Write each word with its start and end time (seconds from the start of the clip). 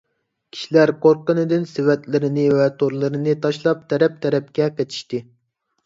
كىشىلەر 0.53 0.91
قورققىنىدىن 1.03 1.67
سېۋەتلىرىنى 1.73 2.47
ۋە 2.55 2.67
تورلىرىنى 2.81 3.39
تاشلاپ 3.47 3.87
تەرەپ- 3.95 4.19
تەرەپكە 4.27 4.75
قېچىشتى. 4.81 5.27